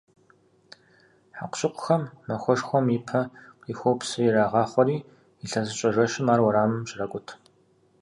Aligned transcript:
Хьэкъущыкъухэм 1.37 2.03
махуэшхуэм 2.27 2.85
и 2.97 2.99
пэ 3.07 3.19
къихуэу 3.61 3.97
псы 3.99 4.17
ирагъахъуэри, 4.27 4.97
илъэсыщӀэ 5.43 5.89
жэщым 5.95 6.27
ар 6.33 6.41
уэрамым 6.43 6.83
щракӀут. 6.89 7.27